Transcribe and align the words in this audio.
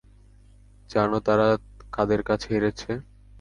জানো 0.89 1.17
তারা 1.27 1.47
কাদের 1.93 2.21
কাছে 2.29 2.47
হেরেছে? 2.53 2.91